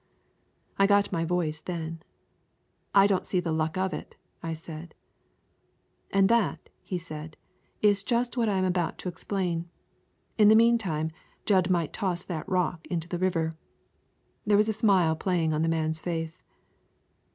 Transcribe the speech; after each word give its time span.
I 0.79 0.87
got 0.87 1.11
my 1.11 1.23
voice 1.25 1.61
then. 1.61 2.01
"I 2.91 3.05
don't 3.05 3.23
see 3.23 3.39
the 3.39 3.51
luck 3.51 3.77
of 3.77 3.93
it," 3.93 4.17
I 4.41 4.53
said. 4.53 4.95
"And 6.09 6.27
that," 6.27 6.71
said 6.97 7.37
he, 7.79 7.87
"is 7.89 8.01
just 8.01 8.35
what 8.35 8.49
I 8.49 8.57
am 8.57 8.65
about 8.65 8.97
to 8.97 9.09
explain. 9.09 9.69
In 10.39 10.47
the 10.47 10.55
meantime 10.55 11.11
Jud 11.45 11.69
might 11.69 11.93
toss 11.93 12.23
that 12.23 12.49
rock 12.49 12.87
into 12.87 13.07
the 13.07 13.19
river." 13.19 13.53
There 14.43 14.57
was 14.57 14.67
a 14.69 14.73
smile 14.73 15.15
playing 15.15 15.53
on 15.53 15.61
the 15.61 15.69
man's 15.69 15.99
face. 15.99 16.41